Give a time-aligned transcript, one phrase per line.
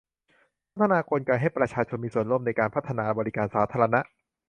[0.73, 3.99] พัฒนากลไกให้ประชาชนมีส่วนร่วมในการพัฒนาบริการสาธารณะ